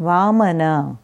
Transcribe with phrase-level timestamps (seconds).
[0.00, 0.96] Vamana